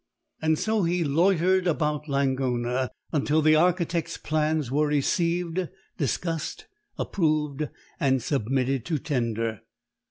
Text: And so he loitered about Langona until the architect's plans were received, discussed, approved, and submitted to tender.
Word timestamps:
And 0.41 0.57
so 0.57 0.81
he 0.81 1.03
loitered 1.03 1.67
about 1.67 2.07
Langona 2.09 2.89
until 3.11 3.43
the 3.43 3.53
architect's 3.53 4.17
plans 4.17 4.71
were 4.71 4.87
received, 4.87 5.69
discussed, 5.99 6.65
approved, 6.97 7.69
and 7.99 8.19
submitted 8.19 8.83
to 8.85 8.97
tender. 8.97 9.61